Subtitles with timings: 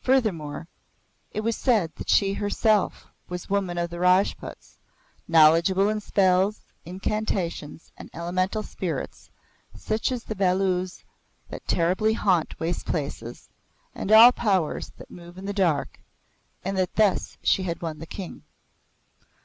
[0.00, 0.66] Furthermore
[1.30, 4.78] it was said that she herself was woman of the Rajputs,
[5.28, 9.30] knowledgeable in spells, incantations and elemental spirits
[9.76, 11.04] such as the Beloos
[11.50, 13.48] that terribly haunt waste places,
[13.94, 16.00] and all Powers that move in the dark,
[16.64, 18.42] and that thus she had won the King.